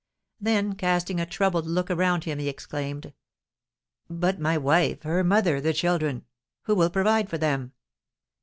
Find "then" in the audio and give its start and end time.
0.39-0.73